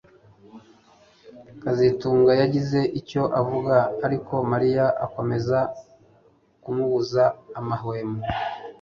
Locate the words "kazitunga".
1.61-2.31